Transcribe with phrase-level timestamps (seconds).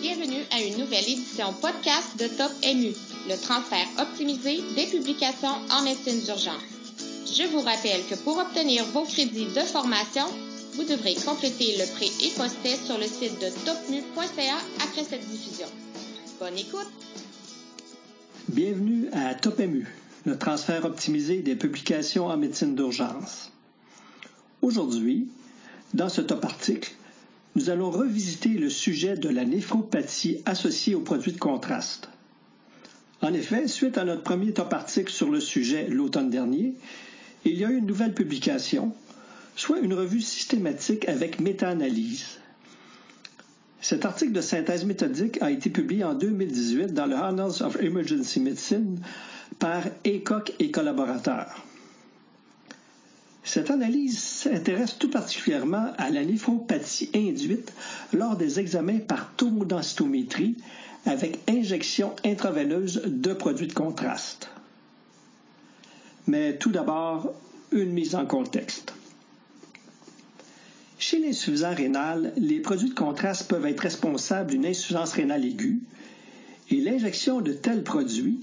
[0.00, 2.92] Bienvenue à une nouvelle édition podcast de Top MU,
[3.28, 6.62] le transfert optimisé des publications en médecine d'urgence.
[7.26, 10.24] Je vous rappelle que pour obtenir vos crédits de formation,
[10.74, 15.66] vous devrez compléter le pré et sur le site de topmu.ca après cette diffusion.
[16.38, 16.92] Bonne écoute!
[18.48, 19.84] Bienvenue à Top MU,
[20.26, 23.50] le transfert optimisé des publications en médecine d'urgence.
[24.62, 25.26] Aujourd'hui,
[25.92, 26.92] dans ce top article,
[27.58, 32.08] nous allons revisiter le sujet de la néphropathie associée aux produits de contraste.
[33.20, 36.74] En effet, suite à notre premier top article sur le sujet l'automne dernier,
[37.44, 38.92] il y a eu une nouvelle publication,
[39.56, 42.38] soit une revue systématique avec méta-analyse.
[43.80, 48.38] Cet article de synthèse méthodique a été publié en 2018 dans le Annals of Emergency
[48.38, 49.00] Medicine
[49.58, 51.64] par Aycock et collaborateurs.
[53.50, 57.72] Cette analyse s'intéresse tout particulièrement à la néphropathie induite
[58.12, 60.56] lors des examens par tomodensitométrie
[61.06, 64.50] avec injection intraveineuse de produits de contraste.
[66.26, 67.32] Mais tout d'abord,
[67.72, 68.92] une mise en contexte.
[70.98, 75.80] Chez l'insuffisance rénale, les produits de contraste peuvent être responsables d'une insuffisance rénale aiguë
[76.70, 78.40] et l'injection de tels produits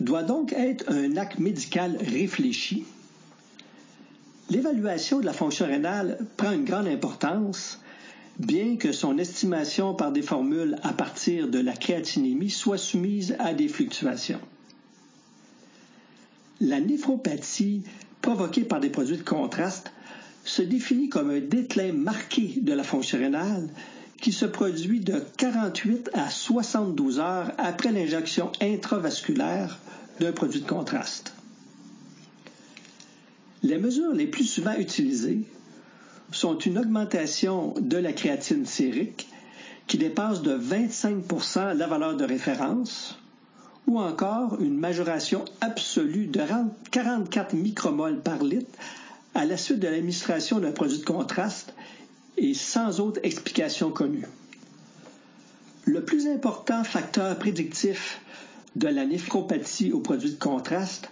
[0.00, 2.84] doit donc être un acte médical réfléchi
[4.50, 7.80] L'évaluation de la fonction rénale prend une grande importance,
[8.38, 13.54] bien que son estimation par des formules à partir de la créatinémie soit soumise à
[13.54, 14.40] des fluctuations.
[16.60, 17.82] La néphropathie
[18.22, 19.92] provoquée par des produits de contraste
[20.44, 23.68] se définit comme un déclin marqué de la fonction rénale
[24.20, 29.78] qui se produit de 48 à 72 heures après l'injection intravasculaire
[30.20, 31.33] d'un produit de contraste.
[33.64, 35.40] Les mesures les plus souvent utilisées
[36.32, 39.26] sont une augmentation de la créatine sérique
[39.86, 43.18] qui dépasse de 25% la valeur de référence
[43.86, 46.42] ou encore une majoration absolue de
[46.90, 48.78] 44 micromoles par litre
[49.34, 51.72] à la suite de l'administration d'un produit de contraste
[52.36, 54.26] et sans autre explication connue.
[55.86, 58.20] Le plus important facteur prédictif
[58.76, 61.08] de la néphropathie au produit de contraste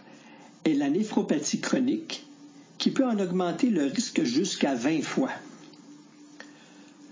[0.67, 2.27] est la néphropathie chronique
[2.83, 5.31] qui peut en augmenter le risque jusqu'à 20 fois.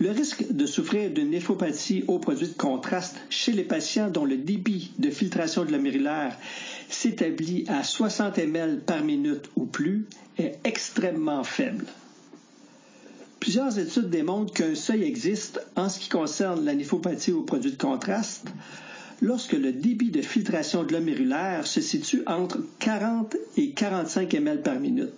[0.01, 4.37] Le risque de souffrir d'une néphropathie au produit de contraste chez les patients dont le
[4.37, 6.37] débit de filtration glomérulaire
[6.89, 10.07] s'établit à 60 ml par minute ou plus
[10.39, 11.85] est extrêmement faible.
[13.39, 17.81] Plusieurs études démontrent qu'un seuil existe en ce qui concerne la néphropathie au produit de
[17.81, 18.49] contraste
[19.23, 25.11] lorsque le débit de filtration glomérulaire se situe entre 40 et 45 ml par minute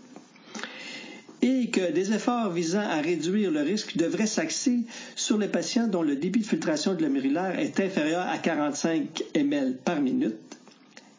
[1.42, 4.80] et que des efforts visant à réduire le risque devraient s'axer
[5.16, 10.00] sur les patients dont le débit de filtration glomérulaire est inférieur à 45 ml par
[10.00, 10.36] minute,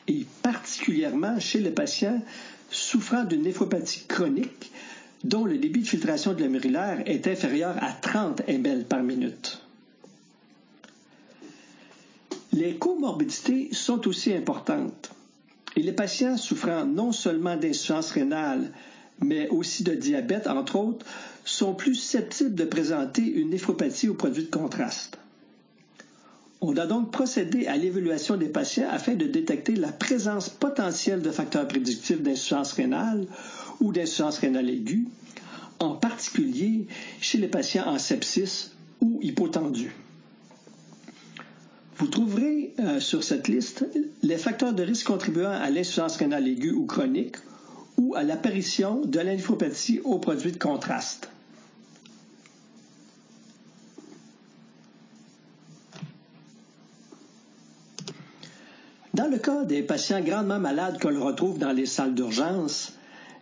[0.08, 2.22] et particulièrement chez les patients
[2.72, 4.72] souffrant d'une néphropathie chronique
[5.26, 9.60] dont le débit de filtration glomérulaire est inférieur à 30 ml par minute.
[12.54, 15.12] Les comorbidités sont aussi importantes
[15.76, 18.72] et les patients souffrant non seulement d'insuffisance rénale,
[19.24, 21.06] mais aussi de diabète, entre autres,
[21.46, 25.18] sont plus susceptibles de présenter une néphropathie au produit de contraste.
[26.62, 31.30] On doit donc procéder à l'évaluation des patients afin de détecter la présence potentielle de
[31.30, 33.26] facteurs prédictifs d'insuffisance rénale
[33.82, 35.06] ou d'insuffisance rénale aiguë,
[35.80, 36.88] en particulier
[37.20, 39.94] chez les patients en sepsis ou hypotendus.
[41.98, 43.86] Vous trouverez euh, sur cette liste
[44.24, 47.36] les facteurs de risque contribuant à l'insuffisance rénale aiguë ou chronique
[47.98, 51.30] ou à l'apparition de l'infopathie aux produits de contraste.
[59.14, 62.94] Dans le cas des patients grandement malades qu'on retrouve dans les salles d'urgence,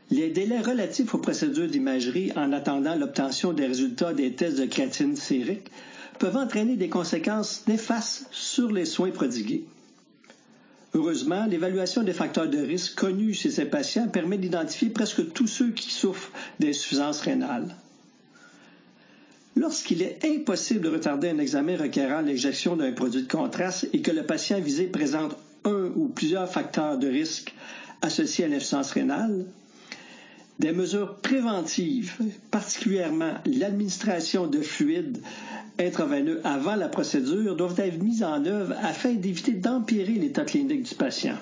[0.09, 5.15] les délais relatifs aux procédures d'imagerie en attendant l'obtention des résultats des tests de créatine
[5.15, 5.71] sérique
[6.19, 9.63] peuvent entraîner des conséquences néfastes sur les soins prodigués.
[10.93, 15.71] Heureusement, l'évaluation des facteurs de risque connus chez ces patients permet d'identifier presque tous ceux
[15.71, 17.77] qui souffrent d'insuffisance rénale.
[19.55, 24.11] Lorsqu'il est impossible de retarder un examen requérant l'injection d'un produit de contraste et que
[24.11, 25.35] le patient visé présente
[25.65, 27.53] un ou plusieurs facteurs de risque
[28.01, 29.45] associés à l'insuffisance rénale,
[30.59, 32.13] des mesures préventives,
[32.51, 35.21] particulièrement l'administration de fluides
[36.43, 41.37] avant la procédure, doivent être mises en œuvre afin d'éviter d'empirer l'état clinique du patient.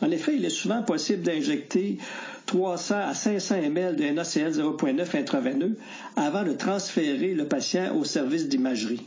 [0.00, 1.98] En effet, il est souvent possible d'injecter
[2.46, 5.76] 300 à 500 ml de NaCl 0.9 intraveineux
[6.16, 9.06] avant de transférer le patient au service d'imagerie.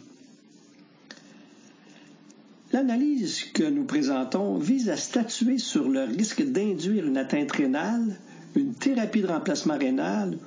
[2.71, 8.17] L'analyse que nous présentons vise à statuer sur le risque d'induire une atteinte rénale,
[8.55, 10.37] une thérapie de remplacement rénal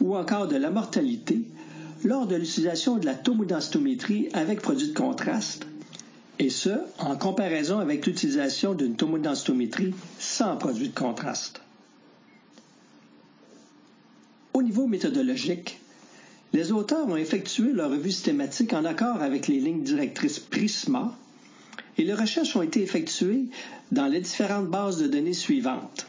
[0.00, 1.42] ou encore de la mortalité
[2.04, 5.66] lors de l'utilisation de la tomodensitométrie avec produit de contraste,
[6.38, 11.60] et ce, en comparaison avec l'utilisation d'une tomodensitométrie sans produit de contraste.
[14.54, 15.80] Au niveau méthodologique,
[16.52, 21.16] les auteurs ont effectué leur revue systématique en accord avec les lignes directrices PRISMA
[21.96, 23.44] et les recherches ont été effectuées
[23.92, 26.06] dans les différentes bases de données suivantes.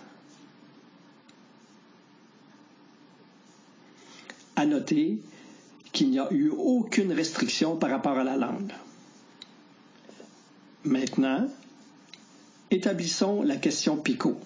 [4.56, 5.20] À noter
[5.94, 8.74] qu'il n'y a eu aucune restriction par rapport à la langue.
[10.84, 11.48] Maintenant,
[12.72, 14.38] établissons la question PICO.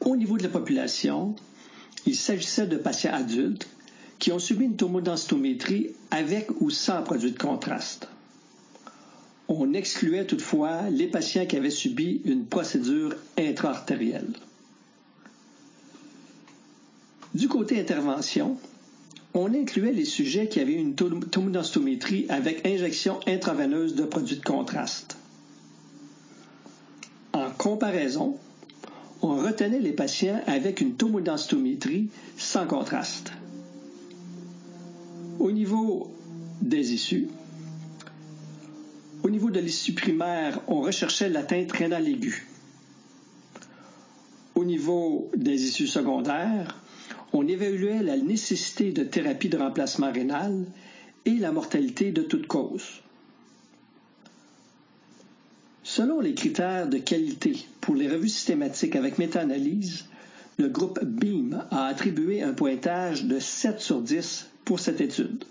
[0.00, 1.34] Au niveau de la population,
[2.04, 3.68] il s'agissait de patients adultes
[4.18, 8.08] qui ont subi une tomodensitométrie avec ou sans produit de contraste.
[9.48, 14.32] On excluait toutefois les patients qui avaient subi une procédure intra-artérielle.
[17.34, 18.56] Du côté intervention,
[19.34, 25.16] on incluait les sujets qui avaient une tomodensitométrie avec injection intraveineuse de produits de contraste.
[27.32, 28.36] En comparaison,
[29.22, 33.32] on retenait les patients avec une tomodensitométrie sans contraste.
[35.38, 36.12] Au niveau
[36.60, 37.28] des issues,
[39.22, 42.46] au niveau de l'issue primaire, on recherchait l'atteinte rénale aiguë.
[44.54, 46.80] Au niveau des issues secondaires,
[47.32, 50.64] on évaluait la nécessité de thérapie de remplacement rénal
[51.24, 53.00] et la mortalité de toute cause.
[55.82, 60.04] Selon les critères de qualité pour les revues systématiques avec méta-analyse,
[60.58, 65.44] le groupe BEAM a attribué un pointage de 7 sur 10 pour cette étude.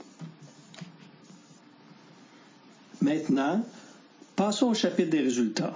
[3.02, 3.66] Maintenant,
[4.36, 5.76] passons au chapitre des résultats.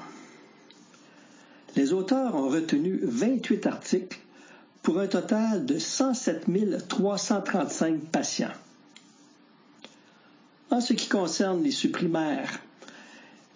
[1.75, 4.19] Les auteurs ont retenu 28 articles
[4.83, 6.45] pour un total de 107
[6.87, 8.51] 335 patients.
[10.69, 12.59] En ce qui concerne les supprimaires,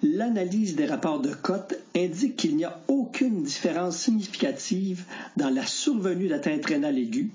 [0.02, 5.04] l'analyse des rapports de cote indique qu'il n'y a aucune différence significative
[5.36, 7.32] dans la survenue d'atteinte rénale aiguë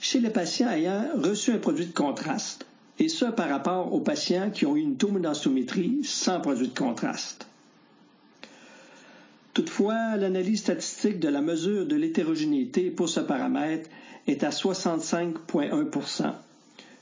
[0.00, 2.66] chez les patients ayant reçu un produit de contraste,
[2.98, 7.46] et ce par rapport aux patients qui ont eu une tomodensitométrie sans produit de contraste.
[9.54, 13.88] Toutefois, l'analyse statistique de la mesure de l'hétérogénéité pour ce paramètre
[14.26, 16.32] est à 65,1%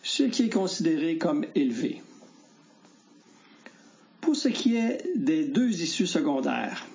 [0.02, 2.02] ce qui est considéré comme élevé.
[4.20, 6.86] Pour ce qui est des deux issues secondaires,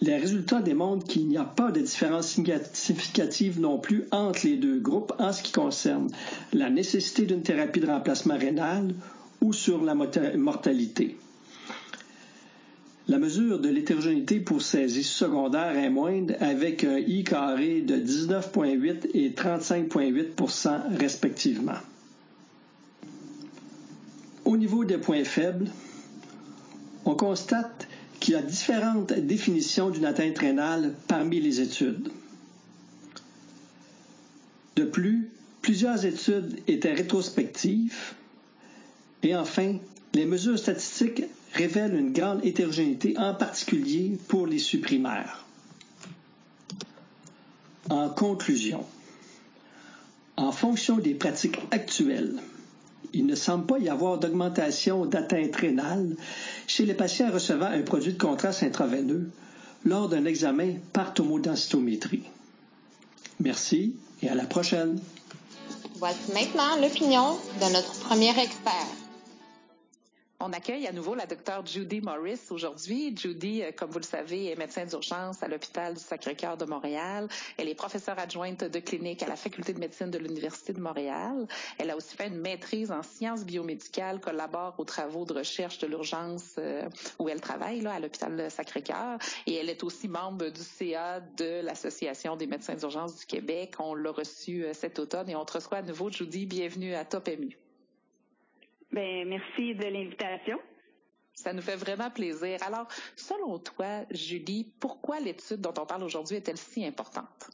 [0.00, 2.36] les résultats démontrent qu'il n'y a pas de différence
[2.72, 6.10] significative non plus entre les deux groupes en ce qui concerne
[6.52, 8.94] la nécessité d'une thérapie de remplacement rénal
[9.40, 11.16] ou sur la mortalité.
[13.06, 17.96] La mesure de l'hétérogénéité pour ces issues secondaires est moindre avec un I carré de
[17.96, 21.78] 19,8 et 35,8% respectivement.
[24.46, 25.70] Au niveau des points faibles,
[27.04, 27.88] on constate
[28.20, 32.08] qu'il y a différentes définitions d'une atteinte rénale parmi les études.
[34.76, 35.28] De plus,
[35.60, 38.14] plusieurs études étaient rétrospectives.
[39.22, 39.76] Et enfin,
[40.14, 45.44] les mesures statistiques révèlent une grande hétérogénéité, en particulier pour les supprimaires.
[47.90, 48.84] En conclusion,
[50.36, 52.40] en fonction des pratiques actuelles,
[53.12, 56.16] il ne semble pas y avoir d'augmentation d'atteinte rénale
[56.66, 59.30] chez les patients recevant un produit de contraste intraveineux
[59.84, 62.24] lors d'un examen par tomodensitométrie.
[63.40, 64.98] Merci et à la prochaine.
[65.96, 69.03] Voici maintenant l'opinion de notre premier expert.
[70.46, 73.16] On accueille à nouveau la docteure Judy Morris aujourd'hui.
[73.16, 77.28] Judy, euh, comme vous le savez, est médecin d'urgence à l'hôpital du Sacré-Cœur de Montréal.
[77.56, 81.46] Elle est professeure adjointe de clinique à la faculté de médecine de l'Université de Montréal.
[81.78, 85.86] Elle a aussi fait une maîtrise en sciences biomédicales, collabore aux travaux de recherche de
[85.86, 89.16] l'urgence euh, où elle travaille là, à l'hôpital Sacré-Cœur.
[89.46, 93.76] Et elle est aussi membre du CA de l'Association des médecins d'urgence du Québec.
[93.78, 96.10] On l'a reçue euh, cet automne et on te reçoit à nouveau.
[96.10, 97.63] Judy, bienvenue à Top MU.
[98.92, 100.58] Ben, merci de l'invitation.
[101.32, 102.62] Ça nous fait vraiment plaisir.
[102.64, 102.86] Alors,
[103.16, 107.50] selon toi, Julie, pourquoi l'étude dont on parle aujourd'hui est-elle si importante?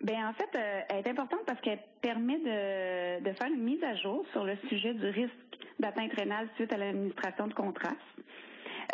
[0.00, 3.82] Ben en fait, euh, elle est importante parce qu'elle permet de, de, faire une mise
[3.84, 5.34] à jour sur le sujet du risque
[5.78, 7.98] d'atteinte rénale suite à l'administration de contraste.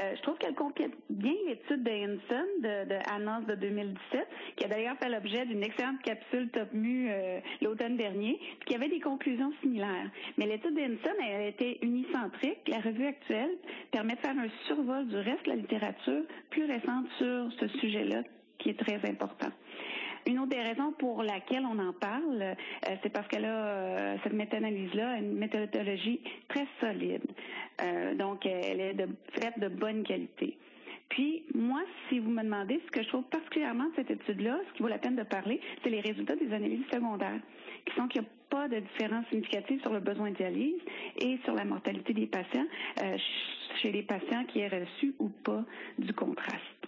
[0.00, 4.68] Euh, je trouve qu'elle complète bien l'étude de Hinson de, de de 2017, qui a
[4.68, 9.52] d'ailleurs fait l'objet d'une excellente capsule Top Mu euh, l'automne dernier, qui avait des conclusions
[9.62, 10.10] similaires.
[10.36, 12.68] Mais l'étude de Hinson, elle a été unicentrique.
[12.68, 13.56] La revue actuelle
[13.90, 18.22] permet de faire un survol du reste de la littérature plus récente sur ce sujet-là,
[18.58, 19.50] qui est très important.
[20.26, 22.54] Une autre des raisons pour laquelle on en parle, euh,
[23.02, 27.22] c'est parce qu'elle a euh, cette méta-analyse-là, une méthodologie très solide.
[27.80, 29.08] Euh, donc, elle est de,
[29.40, 30.58] faite de bonne qualité.
[31.08, 34.72] Puis, moi, si vous me demandez ce que je trouve particulièrement de cette étude-là, ce
[34.74, 37.40] qui vaut la peine de parler, c'est les résultats des analyses secondaires,
[37.84, 40.80] qui sont qu'il n'y a pas de différence significative sur le besoin de dialyse
[41.20, 42.66] et sur la mortalité des patients
[43.80, 45.64] chez les patients qui aient reçu ou pas
[45.98, 46.86] du contraste.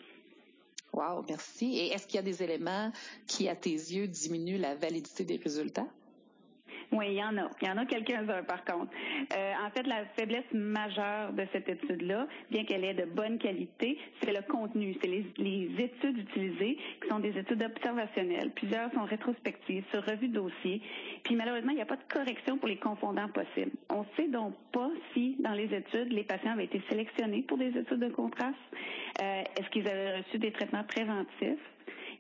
[0.93, 1.77] Wow, merci.
[1.79, 2.93] Et est-ce qu'il y a des éléments
[3.27, 5.87] qui, à tes yeux, diminuent la validité des résultats?
[6.91, 7.51] Oui, il y en a.
[7.61, 8.91] Il y en a quelques-uns, par contre.
[9.37, 13.99] Euh, en fait, la faiblesse majeure de cette étude-là, bien qu'elle ait de bonne qualité,
[14.23, 14.97] c'est le contenu.
[15.03, 18.51] C'est les, les, études utilisées, qui sont des études observationnelles.
[18.53, 20.81] Plusieurs sont rétrospectives, sur revue de dossier.
[21.25, 23.73] Puis malheureusement, il n'y a pas de correction pour les confondants possibles.
[23.91, 27.59] On ne sait donc pas si, dans les études, les patients avaient été sélectionnés pour
[27.59, 28.57] des études de contraste.
[29.21, 31.61] Euh, Est-ce qu'ils avaient reçu des traitements préventifs?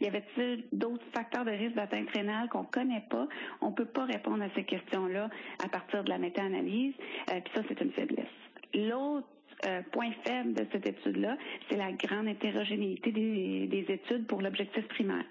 [0.01, 3.27] Y avait-il d'autres facteurs de risque d'atteinte rénale qu'on connaît pas?
[3.61, 5.29] On peut pas répondre à ces questions-là
[5.65, 6.95] à partir de la méta-analyse.
[7.31, 8.27] Euh, puis ça, c'est une faiblesse.
[8.75, 9.27] L'autre
[9.67, 11.37] euh, point faible de cette étude-là,
[11.69, 15.25] c'est la grande hétérogénéité des, des études pour l'objectif primaire.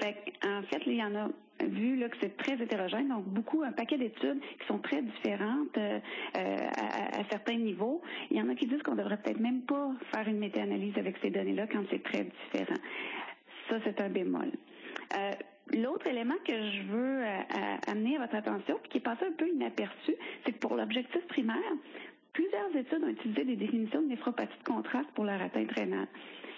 [0.00, 1.28] Fait en fait, il y en a
[1.66, 5.76] vu là, que c'est très hétérogène, donc beaucoup, un paquet d'études qui sont très différentes
[5.78, 6.00] euh,
[6.34, 8.02] à, à, certains niveaux.
[8.30, 11.16] Il y en a qui disent qu'on devrait peut-être même pas faire une méta-analyse avec
[11.22, 12.78] ces données-là quand c'est très différent.
[13.68, 14.50] Ça, c'est un bémol.
[15.16, 15.32] Euh,
[15.70, 17.40] L'autre élément que je veux euh,
[17.86, 20.14] amener à votre attention, qui est passé un peu inaperçu,
[20.44, 21.56] c'est que pour l'objectif primaire,
[22.32, 26.08] plusieurs études ont utilisé des définitions de néphropathie de contraste pour leur atteinte rénale.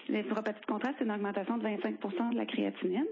[0.08, 3.06] La néphropathie de contraste, c'est une augmentation de 25% de la créatinine.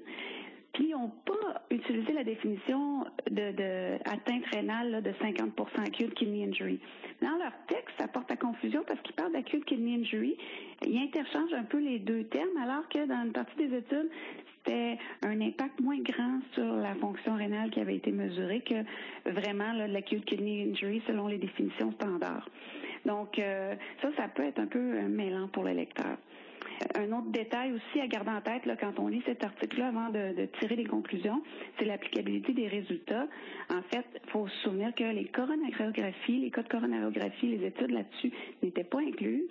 [0.80, 6.80] Ils n'ont pas utilisé la définition de, de atteinte rénale de 50% acute kidney injury.
[7.20, 10.36] Dans leur texte, ça porte à confusion parce qu'ils parlent d'acute kidney injury.
[10.86, 14.10] Ils interchangent un peu les deux termes, alors que dans une partie des études,
[14.58, 19.72] c'était un impact moins grand sur la fonction rénale qui avait été mesurée que vraiment
[19.88, 22.48] l'acute kidney injury selon les définitions standards.
[23.04, 26.16] Donc, euh, ça, ça peut être un peu mêlant pour le lecteur.
[26.94, 30.46] Un autre détail aussi à garder en tête quand on lit cet article-là avant de,
[30.60, 31.42] tirer des conclusions,
[31.78, 33.26] c'est l'applicabilité des résultats.
[33.70, 37.90] En fait, il faut se souvenir que les coronarographies, les cas de coronarographie, les études
[37.90, 39.50] là-dessus n'étaient pas incluses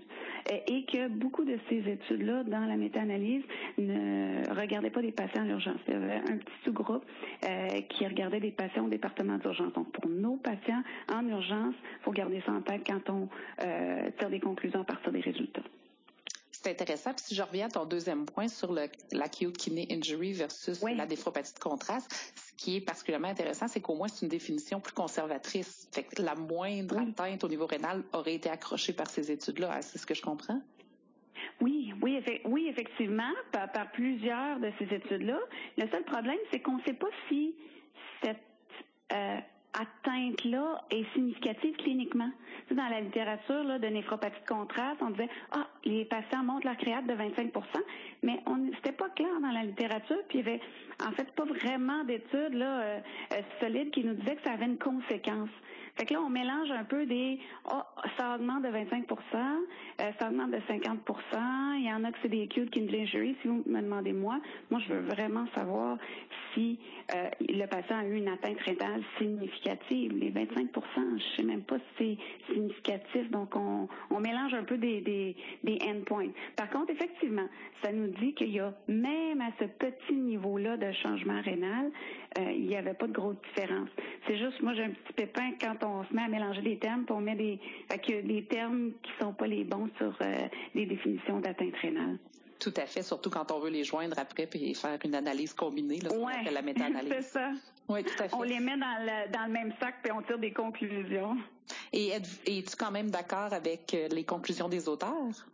[0.68, 3.44] et que beaucoup de ces études-là, dans la méta-analyse,
[3.78, 5.80] ne regardaient pas des patients en urgence.
[5.88, 7.06] Il y avait un petit sous-groupe
[7.46, 9.74] euh, qui regardait des patients au département d'urgence.
[9.74, 10.84] Donc, pour nos patients
[11.14, 13.30] en urgence, il faut garder ça en tête quand on
[13.64, 15.64] euh, tire des conclusions à partir des résultats
[16.64, 17.14] c'est intéressant.
[17.14, 18.72] Puis si je reviens à ton deuxième point sur
[19.12, 23.96] l'acute kidney injury versus la néphropathie de contraste, ce qui est particulièrement intéressant, c'est qu'au
[23.96, 25.90] moins c'est une définition plus conservatrice.
[25.92, 29.82] Fait que la moindre atteinte au niveau rénal aurait été accrochée par ces études-là.
[29.82, 30.62] C'est ce que je comprends?
[31.60, 35.40] Oui, oui, oui, effectivement, par, par plusieurs de ces études-là.
[35.78, 37.56] Le seul problème, c'est qu'on ne sait pas si
[38.22, 38.38] cette
[39.12, 39.40] euh,
[39.74, 42.30] atteinte-là est significative cliniquement.
[42.72, 46.78] dans la littérature là, de néphropathie de contraste, on disait ah les patients montent leur
[46.78, 47.62] créate de 25%
[48.24, 50.62] mais on c'était pas clair dans la littérature, puis il y avait
[51.06, 53.00] en fait pas vraiment d'études là euh,
[53.34, 55.50] euh, solides qui nous disaient que ça avait une conséquence.
[55.96, 57.82] Fait que là, on mélange un peu des oh,
[58.18, 59.06] ça augmente de 25%
[60.02, 61.00] euh, ça augmente de 50
[61.78, 63.36] Il y en a que c'est des acute kidney injury.
[63.42, 65.98] Si vous me demandez moi, moi je veux vraiment savoir
[66.54, 66.80] si
[67.16, 70.18] euh, le patient a eu une atteinte rénale significative.
[70.18, 70.72] Les 25%
[71.18, 72.18] je sais même pas si
[72.48, 73.30] c'est significatif.
[73.32, 73.88] Donc on,
[74.20, 75.36] mélange un peu des
[75.88, 76.30] endpoints.
[76.56, 77.48] Par contre, effectivement,
[77.84, 81.92] ça nous dit qu'il y a même à ce petit niveau-là de changement rénal,
[82.38, 83.90] euh, il n'y avait pas de grosse différence.
[84.28, 87.06] C'est juste, moi j'ai un petit pépin quand on se met à mélanger des termes,
[87.06, 87.60] puis on met des,
[87.90, 92.18] que des termes qui sont pas les bons sur euh, des définitions d'atteinte rénale.
[92.60, 96.00] Tout à fait, surtout quand on veut les joindre après puis faire une analyse combinée,
[96.00, 97.14] là, ouais, la méta-analyse.
[97.14, 97.52] c'est ça.
[97.90, 98.36] Oui, tout à fait.
[98.36, 101.38] On les met dans le, dans le même sac puis on tire des conclusions.
[101.92, 105.48] Et es-tu quand même d'accord avec euh, les conclusions des auteurs?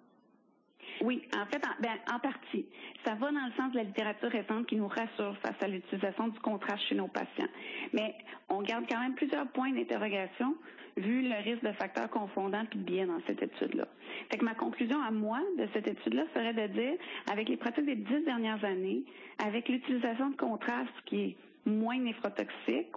[1.02, 2.66] Oui, en fait, en, ben, en partie.
[3.06, 6.28] Ça va dans le sens de la littérature récente qui nous rassure face à l'utilisation
[6.30, 7.50] du contraste chez nos patients.
[7.94, 8.16] Mais
[8.50, 10.56] on garde quand même plusieurs points d'interrogation
[10.98, 13.88] vu le risque de facteurs confondants puis bien dans cette étude-là.
[14.32, 16.94] Fait que ma conclusion à moi de cette étude-là serait de dire,
[17.32, 19.04] avec les pratiques des dix dernières années,
[19.38, 21.36] avec l'utilisation de contraste qui est
[21.66, 22.92] moins néphrotoxique,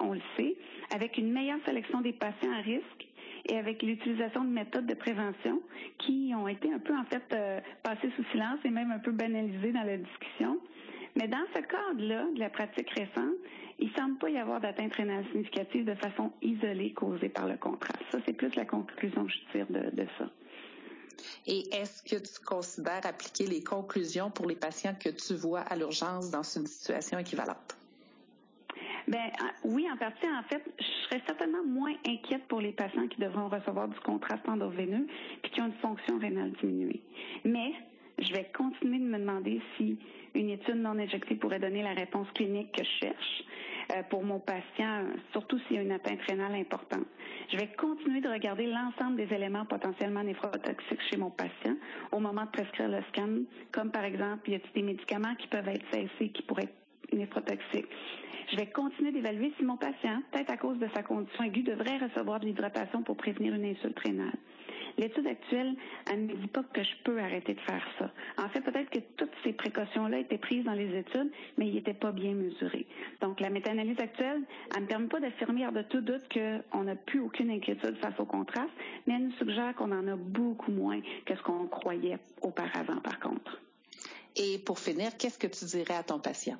[0.00, 0.56] on le sait,
[0.92, 3.06] avec une meilleure sélection des patients à risque
[3.46, 5.60] et avec l'utilisation de méthodes de prévention
[5.98, 9.12] qui ont été un peu en fait euh, passées sous silence et même un peu
[9.12, 10.58] banalisées dans la discussion.
[11.16, 13.34] Mais dans ce cadre-là, de la pratique récente,
[13.78, 18.02] il semble pas y avoir d'atteinte rénale significative de façon isolée causée par le contraste.
[18.10, 20.30] Ça, c'est plus la conclusion que je tire de, de ça.
[21.46, 25.76] Et est-ce que tu considères appliquer les conclusions pour les patients que tu vois à
[25.76, 27.76] l'urgence dans une situation équivalente?
[29.06, 29.30] Ben
[29.64, 33.48] oui, en partie, en fait, je serais certainement moins inquiète pour les patients qui devront
[33.48, 35.06] recevoir du contraste endoveineux
[35.42, 37.02] puis qui ont une fonction rénale diminuée.
[37.44, 37.72] Mais
[38.18, 39.98] je vais continuer de me demander si
[40.34, 43.44] une étude non injectée pourrait donner la réponse clinique que je cherche
[43.94, 47.06] euh, pour mon patient, surtout s'il y a une atteinte rénale importante.
[47.52, 51.76] Je vais continuer de regarder l'ensemble des éléments potentiellement néphrotoxiques chez mon patient
[52.10, 53.28] au moment de prescrire le scan,
[53.70, 57.88] comme par exemple, y a-t-il des médicaments qui peuvent être cessés qui pourraient être néphrotoxiques.
[58.50, 61.98] Je vais continuer d'évaluer si mon patient, peut-être à cause de sa condition aiguë, devrait
[61.98, 64.36] recevoir de l'hydratation pour prévenir une insulte rénale.
[64.96, 65.74] L'étude actuelle,
[66.10, 68.12] elle ne me dit pas que je peux arrêter de faire ça.
[68.38, 71.94] En fait, peut-être que toutes ces précautions-là étaient prises dans les études, mais ils n'étaient
[71.94, 72.86] pas bien mesurées.
[73.20, 74.42] Donc, la méta-analyse actuelle,
[74.76, 78.24] elle ne permet pas d'affirmer de tout doute qu'on n'a plus aucune inquiétude face au
[78.24, 78.70] contraste,
[79.06, 83.18] mais elle nous suggère qu'on en a beaucoup moins que ce qu'on croyait auparavant, par
[83.18, 83.60] contre.
[84.36, 86.58] Et pour finir, qu'est-ce que tu dirais à ton patient?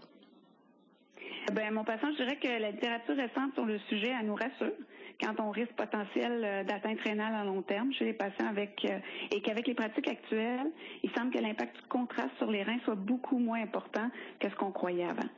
[1.52, 4.72] Ben, mon patient, je dirais que la littérature récente sur le sujet, elle nous rassure
[5.20, 8.98] quant au risque potentiel euh, d'atteinte rénale à long terme chez les patients avec euh,
[9.30, 10.70] et qu'avec les pratiques actuelles,
[11.02, 14.10] il semble que l'impact du contraste sur les reins soit beaucoup moins important
[14.40, 15.28] que ce qu'on croyait avant.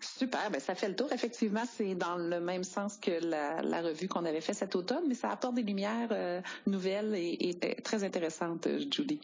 [0.00, 1.12] Super, ben ça fait le tour.
[1.12, 5.14] Effectivement, c'est dans le même sens que la, revue qu'on avait fait cet automne, mais
[5.14, 9.20] ça apporte des lumières euh, nouvelles et, très intéressantes, Julie.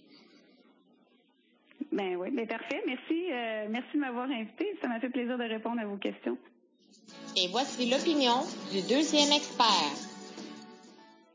[1.95, 2.83] Ben oui, ben parfait.
[2.87, 4.77] Merci, euh, merci de m'avoir invité.
[4.83, 6.37] Ça m'a fait plaisir de répondre à vos questions.
[7.37, 10.04] Et voici l'opinion du deuxième expert.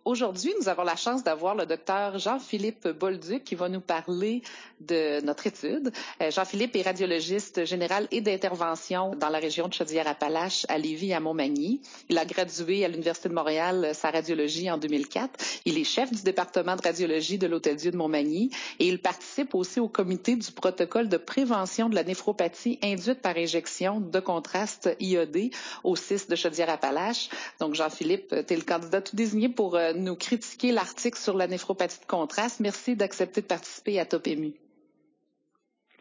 [0.06, 4.42] Aujourd'hui, nous avons la chance d'avoir le docteur Jean-Philippe Bolduc qui va nous parler
[4.80, 5.92] de notre étude.
[6.22, 11.20] Euh, Jean-Philippe est radiologiste général et d'intervention dans la région de Chaudière-Appalaches, à Lévis à
[11.20, 11.82] Montmagny.
[12.08, 15.38] Il a gradué à l'Université de Montréal euh, sa radiologie en 2004.
[15.66, 19.82] Il est chef du département de radiologie de l'Hôtel-Dieu de Montmagny et il participe aussi
[19.82, 25.52] au comité du protocole de prévention de la néphropathie induite par injection de contraste iodé
[25.84, 27.30] au CIS de Chaudière-Appalaches.
[27.60, 31.48] Donc, Jean-Philippe, tu es le candidat tout désigné pour euh, nous critiquer l'article sur la
[31.48, 32.60] néphropathie de contraste.
[32.60, 34.28] Merci d'accepter de participer à Top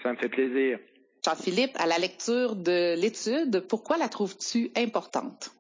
[0.03, 0.79] Ça me fait plaisir.
[1.25, 5.53] Jean-Philippe, à la lecture de l'étude, pourquoi la trouves-tu importante?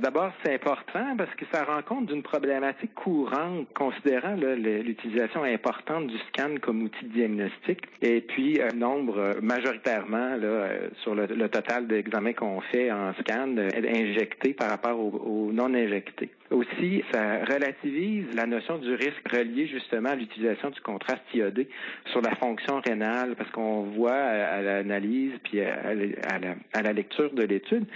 [0.00, 6.18] D'abord, c'est important parce que ça rend compte d'une problématique courante considérant l'utilisation importante du
[6.28, 10.68] scan comme outil de diagnostic et puis un nombre majoritairement là,
[11.04, 16.30] sur le, total d'examens qu'on fait en scan injectés par rapport aux non injectés.
[16.54, 21.68] Aussi, ça relativise la notion du risque relié justement à l'utilisation du contraste iodé
[22.12, 27.86] sur la fonction rénale, parce qu'on voit à, l'analyse puis à, la, lecture de l'étude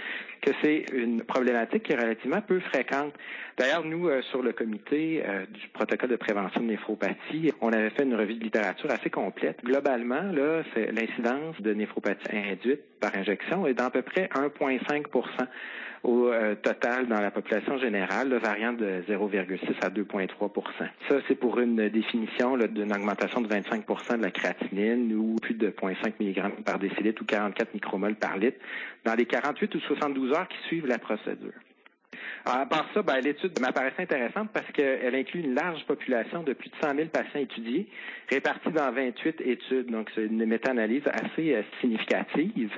[0.41, 3.13] que c'est une problématique qui est relativement peu fréquente.
[3.57, 7.91] D'ailleurs, nous, euh, sur le comité euh, du protocole de prévention de néphropathie, on avait
[7.91, 9.63] fait une revue de littérature assez complète.
[9.63, 15.47] Globalement, là, l'incidence de néphropathie induite par injection est d'à peu près 1,5%
[16.03, 20.29] au euh, total dans la population générale, le variant de 0,6 à 2,3%
[21.09, 25.69] Ça, c'est pour une définition d'une augmentation de 25% de la créatinine ou plus de
[25.69, 28.59] 0,5 mg par décilitre ou 44 micromoles par litre
[29.03, 31.53] dans les 48 ou 72 heures qui suivent la procédure.
[32.45, 36.69] À part ça, ben, l'étude m'apparaissait intéressante parce qu'elle inclut une large population de plus
[36.69, 37.87] de 100 000 patients étudiés,
[38.29, 39.91] répartis dans 28 études.
[39.91, 42.71] Donc, c'est une méta-analyse assez euh, significative.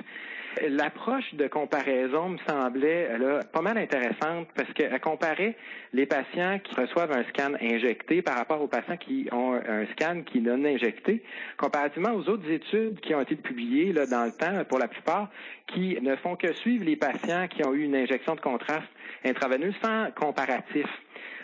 [0.60, 3.08] L'approche de comparaison me semblait
[3.52, 5.56] pas mal intéressante parce qu'elle comparait
[5.94, 10.22] les patients qui reçoivent un scan injecté par rapport aux patients qui ont un scan
[10.26, 11.22] qui non injecté,
[11.56, 15.30] comparativement aux autres études qui ont été publiées dans le temps, pour la plupart,
[15.66, 18.88] qui ne font que suivre les patients qui ont eu une injection de contraste
[19.24, 20.86] intraveineuse sans comparatif.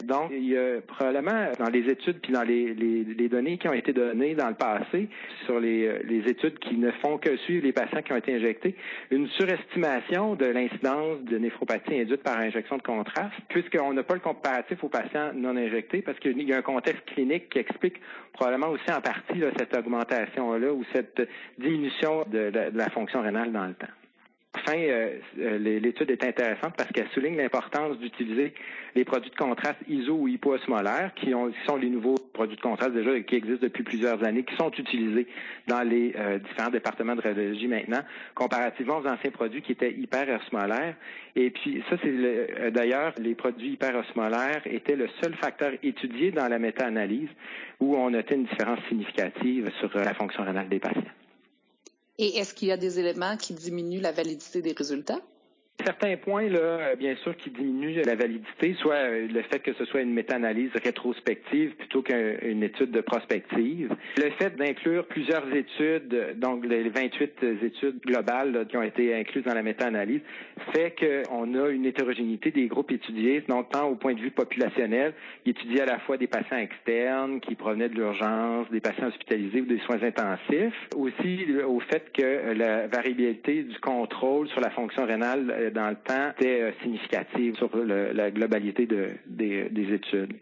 [0.05, 3.73] Donc, il y a probablement dans les études puis dans les, les, données qui ont
[3.73, 5.09] été données dans le passé
[5.45, 8.75] sur les, les, études qui ne font que suivre les patients qui ont été injectés,
[9.11, 14.21] une surestimation de l'incidence de néphropathie induite par injection de contraste, puisqu'on n'a pas le
[14.21, 18.01] comparatif aux patients non injectés, parce qu'il y a un contexte clinique qui explique
[18.33, 23.67] probablement aussi en partie là, cette augmentation-là ou cette diminution de la fonction rénale dans
[23.67, 23.98] le temps.
[24.61, 25.19] Enfin, euh,
[25.59, 28.53] l'étude est intéressante parce qu'elle souligne l'importance d'utiliser
[28.95, 31.33] les produits de contraste iso ou hypoosmolaires, qui,
[31.67, 35.27] sont les nouveaux produits de contraste déjà qui existent depuis plusieurs années, qui sont utilisés
[35.67, 38.01] dans les euh, différents départements de radiologie maintenant,
[38.35, 40.95] comparativement aux anciens produits qui étaient hyperosmolaires.
[41.37, 46.49] Et puis ça, c'est euh, d'ailleurs les produits hyperosmolaires étaient le seul facteur étudié dans
[46.49, 47.31] la méta-analyse
[47.81, 51.18] où on notait une différence significative sur la fonction rénale des patients.
[52.19, 55.21] Et est-ce qu'il y a des éléments qui diminuent la validité des résultats?
[55.85, 59.73] Certains points, là, euh, bien sûr, qui diminuent la validité, soit euh, le fait que
[59.75, 63.95] ce soit une méta-analyse rétrospective plutôt qu'une étude de prospective.
[64.17, 69.55] Le fait d'inclure plusieurs études, donc les 28 études globales qui ont été incluses dans
[69.55, 70.21] la méta-analyse,
[70.73, 75.15] fait qu'on a une hétérogénéité des groupes étudiés, donc tant au point de vue populationnel,
[75.45, 79.67] qui à la fois des patients externes qui provenaient de l'urgence, des patients hospitalisés ou
[79.67, 85.51] des soins intensifs, aussi au fait que la variabilité du contrôle sur la fonction rénale
[85.51, 90.35] euh, dans le temps était euh, significative sur la globalité des, études.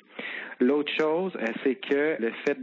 [0.58, 2.56] L'autre chose, euh, c'est que le fait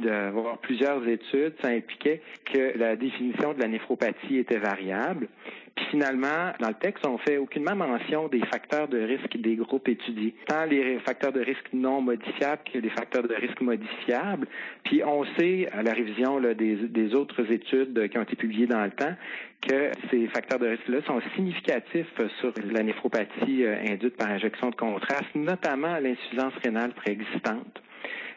[0.00, 5.28] d'avoir plusieurs études, ça impliquait que la définition de la néphropathie était variable.
[5.74, 9.88] Puis finalement, dans le texte, on fait aucunement mention des facteurs de risque des groupes
[9.88, 14.46] étudiés, tant les facteurs de risque non modifiables que les facteurs de risque modifiables.
[14.84, 18.90] Puis on sait, à la révision des, autres études qui ont été publiées dans le
[18.90, 19.14] temps,
[19.60, 22.06] que ces facteurs de risque-là sont significatifs
[22.40, 27.82] sur la néphropathie euh, induite par injection de contraste, notamment l'insuffisance rénale préexistante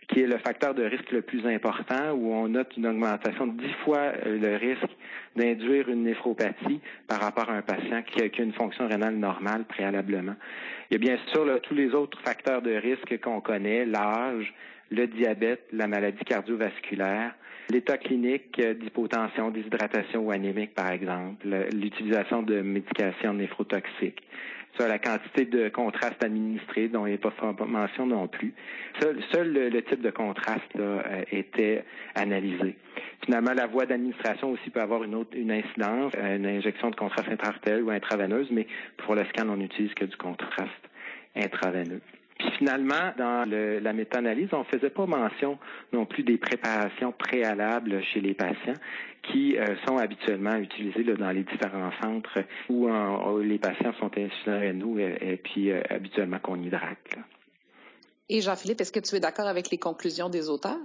[0.07, 3.61] qui est le facteur de risque le plus important, où on note une augmentation de
[3.61, 4.91] 10 fois euh, le risque
[5.35, 10.35] d'induire une néphropathie par rapport à un patient qui a, une fonction rénale normale préalablement.
[10.89, 14.53] Il y a bien sûr tous les autres facteurs de risque qu'on connaît, l'âge,
[14.93, 17.33] le diabète, la maladie cardiovasculaire,
[17.69, 24.21] l'état clinique d'hypotension, déshydratation ou anémique, par exemple, l'utilisation de médications néphrotoxiques,
[24.75, 28.53] sur la quantité de contraste administré dont il a pas mention non plus.
[28.99, 31.01] Seul, le, type de contraste euh,
[31.31, 31.83] était
[32.15, 32.75] analysé.
[33.23, 36.95] Finalement, la voie d'administration aussi peut avoir une autre une incidence, euh, une injection de
[36.95, 40.71] contraste intraartériel ou intraveineuse, mais pour le scan, on n'utilise que du contraste
[41.35, 42.01] intraveineux.
[42.39, 45.57] Puis finalement, dans la méta-analyse, on ne faisait pas mention
[45.91, 48.73] non plus des préparations préalables chez les patients
[49.31, 52.89] qui euh, sont habituellement utilisées dans les différents centres où
[53.39, 57.15] les patients sont insuffisants nous et, et puis euh, habituellement qu'on hydrate.
[58.29, 60.77] Et Jean-Philippe, est-ce que tu es d'accord avec les conclusions des auteurs?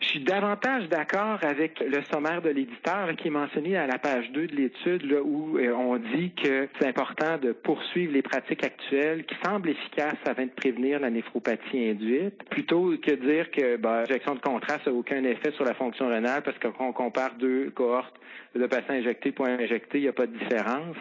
[0.00, 4.30] Je suis davantage d'accord avec le sommaire de l'éditeur qui est mentionné à la page
[4.30, 9.24] 2 de l'étude où euh, on dit que c'est important de poursuivre les pratiques actuelles
[9.24, 14.36] qui semblent efficaces afin de prévenir la néphropathie induite, plutôt que dire que ben, l'injection
[14.36, 18.14] de contraste n'a aucun effet sur la fonction rénale parce qu'on compare deux cohortes
[18.54, 20.96] de patients injectés pour injectés, il n'y a pas de différence.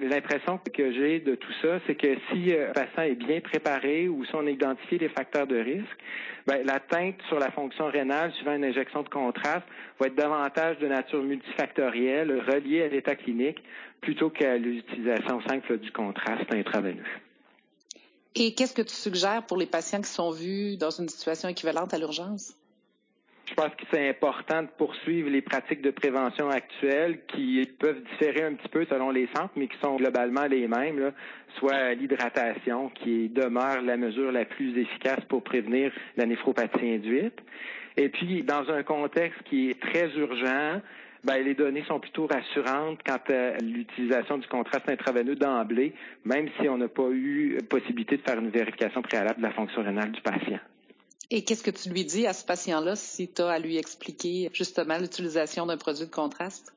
[0.00, 4.08] L'impression que j'ai de tout ça, c'est que si euh, un patient est bien préparé
[4.08, 5.98] ou si on a identifié les facteurs de risque,
[6.46, 9.66] ben, l'atteinte sur la fonction rénale suivant une injection de contraste
[9.98, 13.62] va être davantage de nature multifactorielle, reliée à l'état clinique,
[14.00, 17.02] plutôt qu'à l'utilisation simple du contraste intraveineux.
[18.34, 21.94] Et qu'est-ce que tu suggères pour les patients qui sont vus dans une situation équivalente
[21.94, 22.54] à l'urgence?
[23.48, 28.42] Je pense que c'est important de poursuivre les pratiques de prévention actuelles qui peuvent différer
[28.42, 31.12] un petit peu selon les centres, mais qui sont globalement les mêmes,
[31.58, 37.38] soit l'hydratation qui demeure la mesure la plus efficace pour prévenir la néphropathie induite.
[37.96, 40.80] Et puis, dans un contexte qui est très urgent,
[41.24, 45.92] ben, les données sont plutôt rassurantes quant à l'utilisation du contraste intraveineux d'emblée,
[46.24, 49.82] même si on n'a pas eu possibilité de faire une vérification préalable de la fonction
[49.82, 50.60] rénale du patient.
[51.30, 54.48] Et qu'est-ce que tu lui dis à ce patient-là si tu as à lui expliquer
[54.52, 56.72] justement l'utilisation d'un produit de contraste?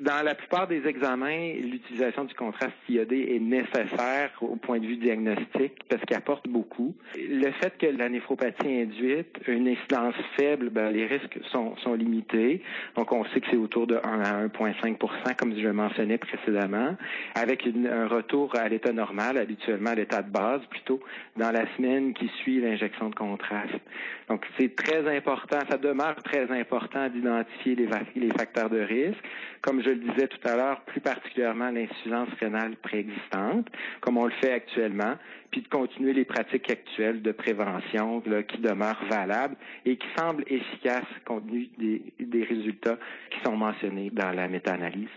[0.00, 4.96] Dans la plupart des examens, l'utilisation du contraste iodé est nécessaire au point de vue
[4.96, 6.94] diagnostique parce qu'il apporte beaucoup.
[7.16, 12.62] Le fait que la néphropathie induite une incidence faible, ben, les risques sont, limités.
[12.96, 16.96] Donc, on sait que c'est autour de 1 à 1,5% comme je le mentionnais précédemment,
[17.34, 21.00] avec un retour à l'état normal, habituellement à l'état de base, plutôt
[21.36, 23.80] dans la semaine qui suit l'injection de contraste.
[24.28, 29.22] Donc, c'est très important, ça demeure très important d'identifier les, facteurs de risque.
[29.62, 33.66] Comme le disais tout à l'heure, plus particulièrement l'insuffisance rénale préexistante,
[34.00, 35.14] comme on le fait actuellement,
[35.50, 41.04] puis de continuer les pratiques actuelles de prévention qui demeurent valables et qui semblent efficaces
[41.24, 42.98] compte tenu des, des résultats
[43.30, 45.08] qui sont mentionnés dans la méta-analyse.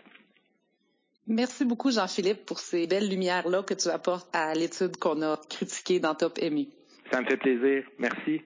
[1.27, 5.99] Merci beaucoup, Jean-Philippe, pour ces belles lumières-là que tu apportes à l'étude qu'on a critiquée
[5.99, 6.67] dans Top MU.
[7.11, 7.83] Ça me fait plaisir.
[7.99, 8.41] Merci.